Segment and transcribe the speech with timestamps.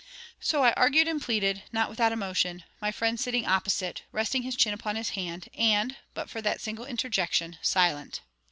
[0.39, 4.73] So I argued and pleaded, not without emotion; my friend sitting opposite, resting his chin
[4.73, 8.21] upon his hand and (but for that single interjection) silent.